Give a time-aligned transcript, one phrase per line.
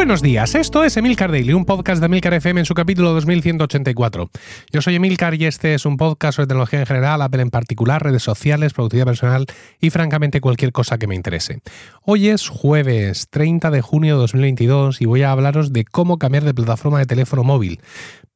[0.00, 4.30] Buenos días, esto es Emilcar Daily, un podcast de Emilcar FM en su capítulo 2184.
[4.72, 8.02] Yo soy Emilcar y este es un podcast sobre tecnología en general, Apple en particular,
[8.02, 9.44] redes sociales, productividad personal
[9.78, 11.60] y francamente cualquier cosa que me interese.
[12.02, 16.44] Hoy es jueves 30 de junio de 2022 y voy a hablaros de cómo cambiar
[16.44, 17.82] de plataforma de teléfono móvil.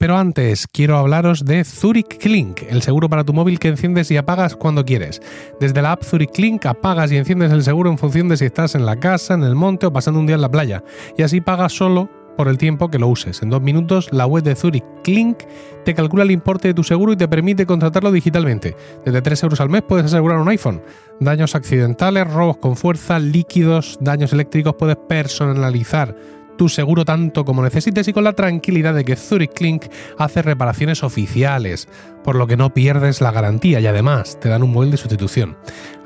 [0.05, 4.19] Pero antes quiero hablaros de Zurich Clink, el seguro para tu móvil que enciendes y
[4.19, 5.23] apagas cuando quieres.
[5.61, 8.75] Desde la app Zurich Clink apagas y enciendes el seguro en función de si estás
[8.75, 10.85] en la casa, en el monte o pasando un día en la playa.
[11.17, 13.43] Y así pagas solo por el tiempo que lo uses.
[13.43, 15.39] En dos minutos, la web de Zurich Clink
[15.87, 18.77] te calcula el importe de tu seguro y te permite contratarlo digitalmente.
[19.07, 20.83] Desde 3 euros al mes puedes asegurar un iPhone.
[21.19, 26.15] Daños accidentales, robos con fuerza, líquidos, daños eléctricos, puedes personalizar
[26.57, 29.87] tu seguro tanto como necesites y con la tranquilidad de que Zurich Clink
[30.19, 31.89] hace reparaciones oficiales,
[32.23, 35.57] por lo que no pierdes la garantía y además te dan un móvil de sustitución.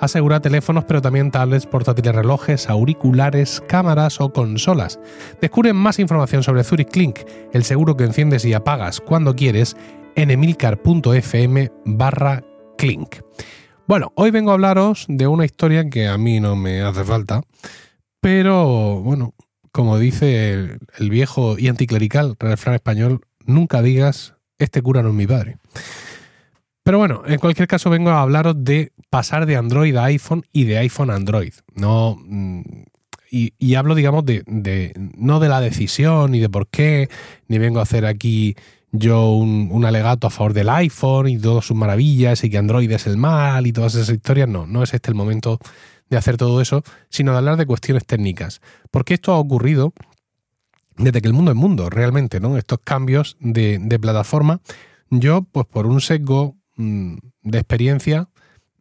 [0.00, 4.98] Asegura teléfonos pero también tablets, portátiles, relojes, auriculares, cámaras o consolas.
[5.40, 7.20] Descubre más información sobre Zurich Clink,
[7.52, 9.76] el seguro que enciendes y apagas cuando quieres
[10.14, 12.42] en emilcar.fm barra
[12.76, 13.16] clink.
[13.86, 17.42] Bueno, hoy vengo a hablaros de una historia que a mí no me hace falta,
[18.20, 19.32] pero bueno,
[19.78, 25.24] como dice el, viejo y anticlerical refrán español, nunca digas, este cura no es mi
[25.24, 25.58] padre.
[26.82, 30.64] Pero bueno, en cualquier caso vengo a hablaros de pasar de Android a iPhone y
[30.64, 31.52] de iPhone a Android.
[31.76, 32.62] No, mm,
[33.30, 34.42] y, hablo, digamos, de,
[35.16, 37.08] no de la decisión ni de por qué,
[37.46, 38.56] ni vengo a hacer aquí
[38.90, 42.90] yo un, un, alegato a favor del iPhone y todas sus maravillas y que Android
[42.90, 44.48] es el mal y todas esas historias.
[44.48, 45.60] No, no es este el momento
[46.10, 48.60] de hacer todo eso, sino de hablar de cuestiones técnicas.
[48.90, 49.92] Porque esto ha ocurrido
[50.96, 52.58] desde que el mundo es mundo, realmente, ¿no?
[52.58, 54.60] Estos cambios de, plataforma.
[55.10, 58.28] Yo, pues por un sesgo mm, de experiencia,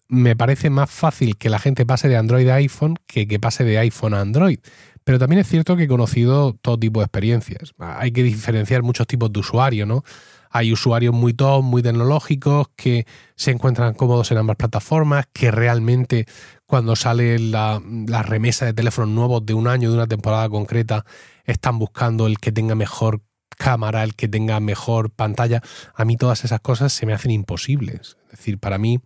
[0.08, 3.64] me parece más fácil que la gente pase de Android a iPhone que que pase
[3.64, 4.60] de iPhone a Android.
[5.04, 7.74] Pero también es cierto que he conocido todo tipo de experiencias.
[7.78, 10.04] Hay que diferenciar muchos tipos de usuarios, ¿no?
[10.50, 13.06] Hay usuarios muy top, muy tecnológicos, que
[13.36, 16.26] se encuentran cómodos en ambas plataformas, que realmente
[16.68, 17.82] cuando sale la,
[18.24, 21.06] remesa de teléfonos nuevos de un año, de una temporada concreta,
[21.46, 23.22] están buscando el que tenga mejor
[23.58, 25.64] cámara, el que tenga mejor pantalla.
[25.96, 28.18] A mí todas esas cosas se me hacen imposibles.
[28.26, 29.00] Es decir, para mí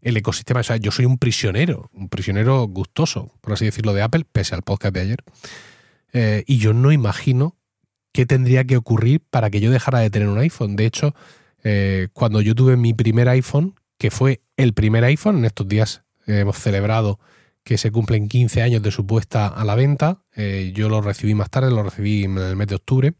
[0.00, 4.02] el ecosistema, o sea, yo soy un prisionero, un prisionero gustoso, por así decirlo, de
[4.02, 5.24] Apple, pese al podcast de ayer.
[6.14, 7.58] Eh, y yo no imagino
[8.12, 10.74] qué tendría que ocurrir para que yo dejara de tener un iPhone.
[10.74, 11.14] De hecho,
[11.64, 16.02] eh, cuando yo tuve mi primer iPhone, que fue el primer iPhone, en estos días
[16.28, 17.18] hemos celebrado
[17.64, 21.34] que se cumplen 15 años de su puesta a la venta, eh, yo lo recibí
[21.34, 23.14] más tarde, lo recibí en el mes de octubre.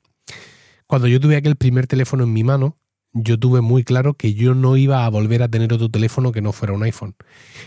[0.86, 2.78] Cuando yo tuve aquel primer teléfono en mi mano,
[3.12, 6.40] yo tuve muy claro que yo no iba a volver a tener otro teléfono que
[6.40, 7.14] no fuera un iPhone.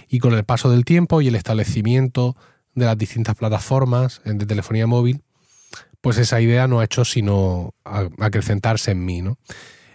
[0.07, 2.35] Y con el paso del tiempo y el establecimiento
[2.73, 5.21] de las distintas plataformas de telefonía móvil,
[6.01, 9.37] pues esa idea no ha hecho sino acrecentarse en mí, ¿no?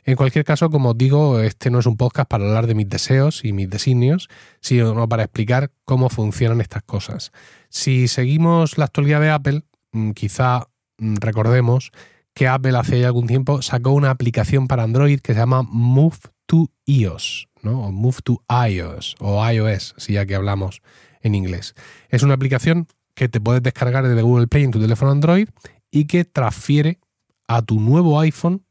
[0.07, 2.89] En cualquier caso, como os digo, este no es un podcast para hablar de mis
[2.89, 4.29] deseos y mis designios,
[4.61, 7.33] sino para explicar cómo funcionan estas cosas.
[7.71, 10.69] Si seguimos la actualidad de Apple, mm, quizá
[10.99, 11.91] mm, recordemos
[12.35, 16.19] que Apple hace ya algún tiempo sacó una aplicación para Android que se llama Move
[16.47, 17.83] to iOS, ¿no?
[17.83, 20.83] O Move to iOS o iOS, si ya que hablamos
[21.21, 21.75] en inglés.
[22.11, 25.49] Es una aplicación que te puedes descargar desde Google Play en tu teléfono Android
[25.91, 27.01] y que transfiere
[27.49, 28.63] a tu nuevo iPhone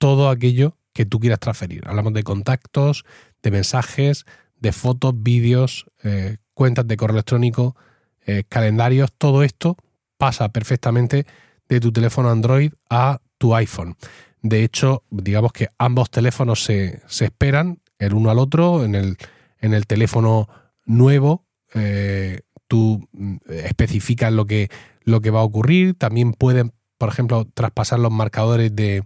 [0.00, 1.86] todo aquello que tú quieras transferir.
[1.86, 3.04] Hablamos de contactos,
[3.42, 4.24] de mensajes,
[4.58, 7.76] de fotos, vídeos, eh, cuentas de correo electrónico,
[8.26, 9.76] eh, calendarios, todo esto
[10.16, 11.26] pasa perfectamente
[11.68, 13.96] de tu teléfono Android a tu iPhone.
[14.42, 18.84] De hecho, digamos que ambos teléfonos se, esperan el uno al otro.
[18.84, 19.18] En el,
[19.58, 20.48] en el teléfono
[20.86, 21.44] nuevo,
[21.74, 24.70] eh, tú mm, especificas lo que,
[25.02, 25.94] lo que va a ocurrir.
[25.94, 29.04] También pueden, por ejemplo, traspasar los marcadores de,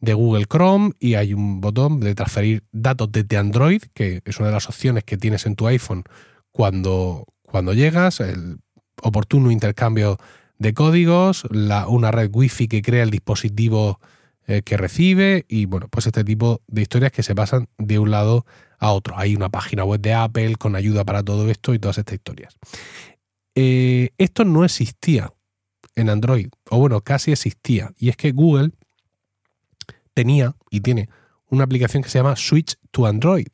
[0.00, 4.54] Google Chrome y hay un botón de transferir datos desde Android, que es una de
[4.54, 6.04] las opciones que tienes en tu iPhone
[6.52, 8.58] cuando, cuando llegas, el
[9.02, 10.18] oportuno intercambio
[10.58, 14.00] de códigos, la, una red Wi-Fi que crea el dispositivo
[14.46, 18.10] eh, que recibe y bueno, pues este tipo de historias que se pasan de un
[18.10, 18.46] lado
[18.78, 19.18] a otro.
[19.18, 22.56] Hay una página web de Apple con ayuda para todo esto y todas estas historias.
[23.54, 25.32] Eh, esto no existía
[25.94, 28.72] en Android, o bueno, casi existía, y es que Google
[30.16, 31.10] tenía y tiene
[31.50, 33.48] una aplicación que se llama Switch to Android,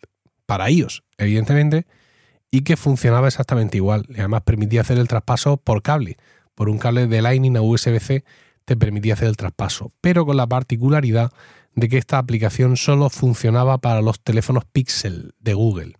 [0.46, 1.86] para iOS, evidentemente,
[2.52, 4.06] y que funcionaba exactamente igual.
[4.10, 6.16] Además permitía hacer el traspaso por cable,
[6.54, 8.24] por un cable de Lightning a USB-C
[8.64, 11.32] te permitía hacer el traspaso, pero con la particularidad
[11.74, 15.96] de que esta aplicación solo funcionaba para los teléfonos Pixel de Google.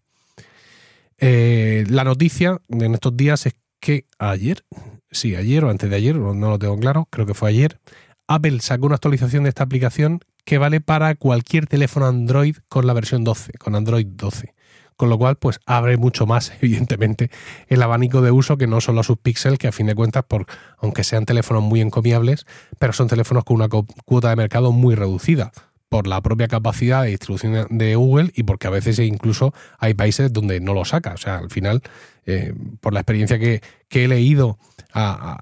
[1.18, 4.64] Eh, la noticia en estos días es que ayer,
[5.10, 7.80] sí, ayer o antes de ayer, no lo tengo claro, creo que fue ayer,
[8.28, 12.92] Apple sacó una actualización de esta aplicación que vale para cualquier teléfono Android con la
[12.92, 14.54] versión 12, con Android 12.
[14.96, 17.30] Con lo cual, pues abre mucho más, evidentemente,
[17.68, 20.46] el abanico de uso que no solo sus Pixel, que a fin de cuentas, por,
[20.78, 22.46] aunque sean teléfonos muy encomiables,
[22.78, 25.52] pero son teléfonos con una cuota de mercado muy reducida
[25.92, 30.32] por la propia capacidad de distribución de Google y porque a veces incluso hay países
[30.32, 31.12] donde no lo saca.
[31.12, 31.82] O sea, al final,
[32.26, 33.60] eh, por la experiencia que,
[33.90, 34.58] he leído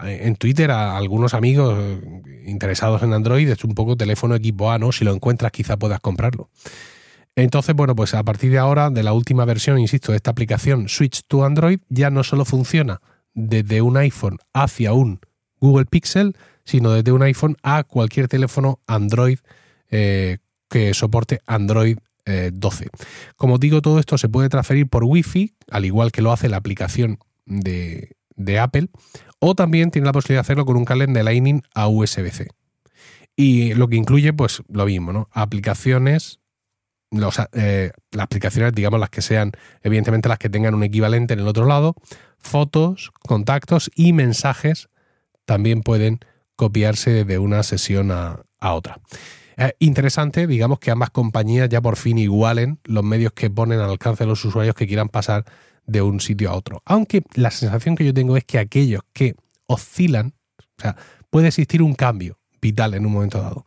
[0.04, 4.78] en Twitter a algunos amigos eh, interesados en Android, es un poco teléfono equipo A,
[4.78, 4.92] ¿no?
[4.92, 6.48] Si lo encuentras quizá puedas comprarlo.
[7.36, 10.88] Entonces, bueno, pues a partir de ahora, de la última versión, insisto, de esta aplicación
[10.88, 13.00] Switch to Android, ya no solo funciona
[13.34, 15.20] desde un iPhone hacia un
[15.60, 19.38] Google Pixel, sino desde un iPhone a cualquier teléfono Android
[19.90, 20.38] eh,
[20.68, 22.84] que soporte Android 12.
[22.84, 22.88] Eh,
[23.36, 26.56] Como digo, todo esto se puede transferir por Wi-Fi, al igual que lo hace la
[26.56, 28.14] aplicación de,
[28.58, 28.88] Apple,
[29.38, 32.48] o también tiene la posibilidad de hacerlo con un cable de Lightning a USB-C.
[33.36, 35.28] Y lo que incluye, pues lo mismo, ¿no?
[35.32, 36.40] Aplicaciones,
[37.52, 39.52] eh, las aplicaciones, digamos, las que sean,
[39.82, 41.94] evidentemente las que tengan un equivalente en el otro lado,
[42.38, 44.88] fotos, contactos y mensajes
[45.44, 46.20] también pueden
[46.56, 49.00] copiarse de una sesión a otra.
[49.60, 53.90] Es interesante, digamos, que ambas compañías ya por fin igualen los medios que ponen al
[53.90, 55.44] alcance de los usuarios que quieran pasar
[55.84, 56.80] de un sitio a otro.
[56.86, 59.34] Aunque la sensación que yo tengo es que aquellos que
[59.66, 60.32] oscilan,
[60.78, 60.96] o sea,
[61.28, 63.64] puede existir un cambio vital en un momento dado,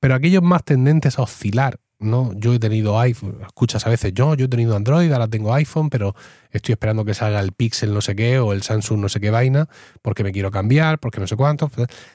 [0.00, 2.32] pero aquellos más tendentes a oscilar, ¿no?
[2.36, 5.90] Yo he tenido iPhone, escuchas a veces, yo, yo he tenido Android, ahora tengo iPhone,
[5.90, 6.14] pero
[6.52, 9.28] estoy esperando que salga el Pixel no sé qué o el Samsung no sé qué
[9.28, 9.68] vaina,
[10.00, 11.70] porque me quiero cambiar, porque no sé cuánto.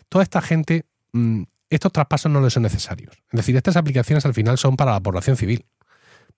[0.09, 3.15] Toda esta gente mm, estos traspasos no les son necesarios.
[3.31, 5.65] Es decir, estas aplicaciones al final son para la población civil.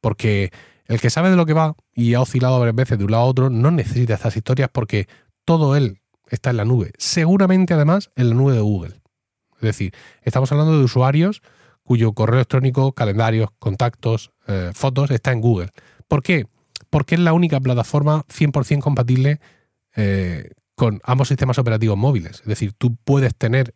[0.01, 0.51] Porque
[0.86, 3.24] el que sabe de lo que va y ha oscilado varias veces de un lado
[3.24, 5.07] a otro no necesita estas historias porque
[5.45, 6.92] todo él está en la nube.
[6.98, 9.01] Seguramente además en la nube de Google.
[9.56, 9.94] Es decir,
[10.24, 11.42] estamos hablando de usuarios
[11.84, 15.69] cuyo correo electrónico, calendarios, contactos, eh, fotos está en Google.
[16.07, 16.45] ¿Por qué?
[16.89, 19.39] Porque es la única plataforma 100% compatible
[19.95, 20.51] eh,
[20.81, 22.39] con ambos sistemas operativos móviles.
[22.39, 23.75] Es decir, tú puedes tener,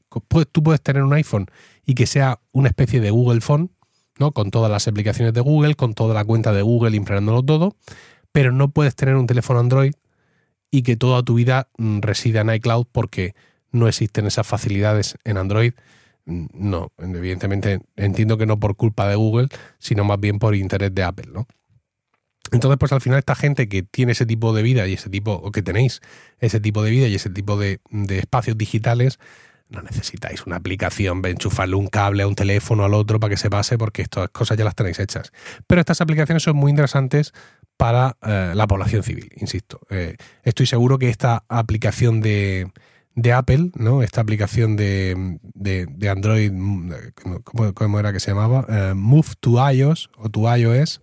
[0.51, 1.45] tú puedes tener un iPhone
[1.85, 3.69] y que sea una especie de Google Phone,
[4.17, 4.31] ¿no?
[4.31, 7.75] Con todas las aplicaciones de Google, con toda la cuenta de Google implementándolo todo,
[8.31, 9.93] pero no puedes tener un teléfono Android
[10.71, 13.35] y que toda tu vida mm, resida en iCloud porque
[13.71, 15.73] no existen esas facilidades en Android.
[16.25, 20.95] Mm, no, evidentemente entiendo que no por culpa de Google, sino más bien por interés
[20.95, 21.45] de Apple, ¿no?
[22.51, 25.33] Entonces, pues al final esta gente que tiene ese tipo de vida y ese tipo,
[25.33, 26.01] o que tenéis
[26.39, 29.19] ese tipo de vida y ese tipo de, espacios digitales,
[29.69, 33.49] no necesitáis una aplicación, enchufarle un cable a un teléfono al otro para que se
[33.49, 35.31] pase, porque estas cosas ya las tenéis hechas.
[35.65, 37.33] Pero estas aplicaciones son muy interesantes
[37.77, 39.81] para eh, la población civil, insisto.
[39.89, 42.71] Eh, estoy seguro que esta aplicación de,
[43.33, 44.03] Apple, ¿no?
[44.03, 45.39] Esta aplicación de,
[46.07, 46.51] Android,
[47.73, 48.67] ¿cómo, era que se llamaba?
[48.69, 51.01] Eh, Move to iOS o to iOS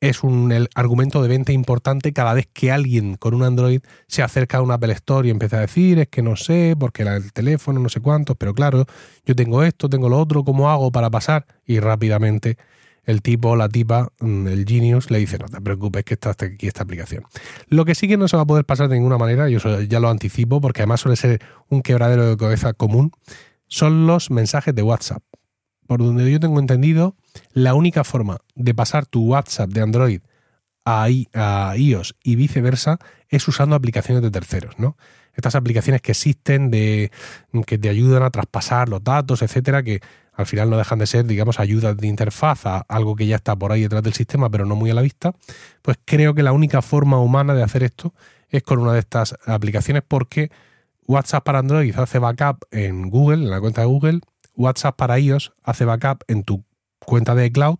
[0.00, 4.58] es un argumento de venta importante cada vez que alguien con un Android se acerca
[4.58, 7.80] a una Apple Store y empieza a decir, es que no sé, porque el teléfono,
[7.80, 8.86] no sé cuántos, pero claro,
[9.24, 11.46] yo tengo esto, tengo lo otro, ¿cómo hago para pasar?
[11.66, 12.58] Y rápidamente
[13.04, 16.66] el tipo la tipa, mm, el Genius, le dice, no te preocupes que está aquí
[16.66, 17.24] esta aplicación.
[17.68, 20.00] Lo que sí que no se va a poder pasar de ninguna manera, yo ya
[20.00, 23.12] lo anticipo, porque además suele ser un quebradero de cabeza común,
[23.68, 25.22] son los mensajes de WhatsApp
[25.86, 27.16] por donde yo tengo entendido,
[27.52, 30.20] la única forma de pasar tu WhatsApp de Android
[30.84, 31.08] a,
[31.76, 34.96] iOS y viceversa es usando aplicaciones de terceros, ¿no?
[35.34, 37.10] Estas aplicaciones que existen de
[37.66, 40.00] que te ayudan a traspasar los datos, etcétera, que
[40.32, 43.56] al final no dejan de ser, digamos, ayudas de interfaz a algo que ya está
[43.56, 45.34] por ahí detrás del sistema, pero no muy a la vista.
[45.82, 48.14] Pues creo que la única forma humana de hacer esto
[48.48, 50.50] es con una de estas aplicaciones porque
[51.06, 54.20] WhatsApp para Android hace backup en Google, en la cuenta de Google,
[54.56, 56.64] WhatsApp para iOS hace backup en tu
[56.98, 57.78] cuenta de cloud,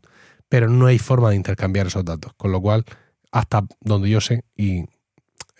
[0.49, 2.33] pero no hay forma de intercambiar esos datos.
[2.37, 2.85] Con lo cual,
[3.33, 4.85] hasta donde yo sé, y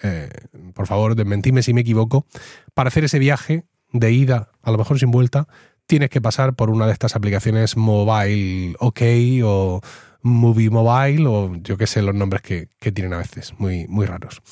[0.03, 0.29] eh,
[0.75, 2.27] por favor, desmentime si me equivoco,
[2.75, 5.49] para hacer ese viaje de ida, a lo mejor sin vuelta,
[5.87, 9.01] tienes que pasar por una de estas aplicaciones mobile OK
[9.45, 9.81] o
[10.27, 14.43] Movie Mobile o yo qué sé los nombres que, tienen a veces, muy, muy raros.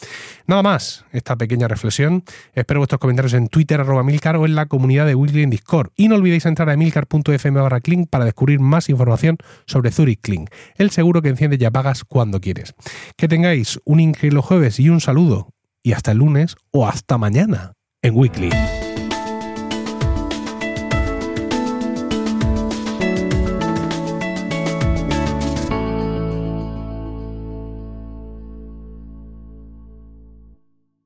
[0.47, 2.25] Nada más, esta pequeña reflexión.
[2.55, 5.91] Espero vuestros comentarios en Twitter, arroba Milcar o en la comunidad de Weekly en Discord.
[5.97, 10.51] Y no olvidéis entrar a milcar.fm barra Clink para descubrir más información sobre Zurich Clink,
[10.77, 12.75] el seguro que enciende y apagas cuando quieres.
[13.17, 15.51] Que tengáis un increíble jueves y un saludo.
[15.83, 18.51] Y hasta el lunes o hasta mañana en Weekly.